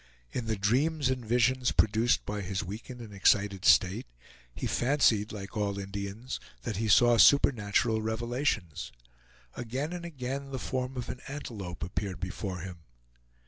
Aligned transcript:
In 0.31 0.47
the 0.47 0.55
dreams 0.55 1.11
and 1.11 1.23
visions 1.23 1.71
produced 1.71 2.25
by 2.25 2.41
his 2.41 2.63
weakened 2.63 3.01
and 3.01 3.13
excited 3.13 3.63
state, 3.65 4.07
he 4.51 4.65
fancied 4.65 5.31
like 5.31 5.55
all 5.55 5.77
Indians, 5.77 6.39
that 6.63 6.77
he 6.77 6.87
saw 6.87 7.17
supernatural 7.19 8.01
revelations. 8.01 8.91
Again 9.55 9.93
and 9.93 10.03
again 10.03 10.49
the 10.49 10.57
form 10.57 10.97
of 10.97 11.07
an 11.09 11.21
antelope 11.27 11.83
appeared 11.83 12.19
before 12.19 12.61
him. 12.61 12.79